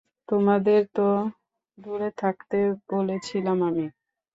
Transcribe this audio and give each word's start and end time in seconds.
তোমাদের 0.29 0.81
তো 0.93 1.07
দূরে 1.77 2.09
থাকতে 2.17 2.57
বলেছিলাম 2.89 3.57
আমি। 3.69 3.85